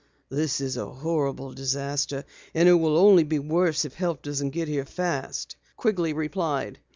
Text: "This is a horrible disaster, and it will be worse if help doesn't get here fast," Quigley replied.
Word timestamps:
"This 0.29 0.59
is 0.61 0.77
a 0.77 0.87
horrible 0.89 1.53
disaster, 1.53 2.25
and 2.55 2.67
it 2.67 2.73
will 2.73 3.23
be 3.23 3.37
worse 3.37 3.85
if 3.85 3.93
help 3.93 4.23
doesn't 4.23 4.49
get 4.49 4.67
here 4.67 4.83
fast," 4.83 5.57
Quigley 5.77 6.11
replied. 6.13 6.79